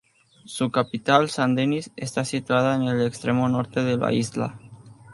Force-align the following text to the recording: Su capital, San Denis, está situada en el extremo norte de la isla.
Su 0.45 0.71
capital, 0.71 1.29
San 1.29 1.53
Denis, 1.53 1.91
está 1.95 2.25
situada 2.25 2.75
en 2.75 2.87
el 2.87 3.05
extremo 3.05 3.47
norte 3.49 3.83
de 3.83 3.97
la 3.97 4.11
isla. 4.11 4.59